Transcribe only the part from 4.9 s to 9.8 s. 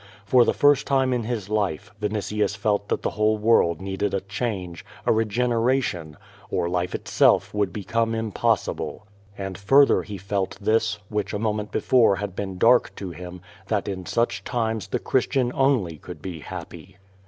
a regeneration, or life itself would become impossible. And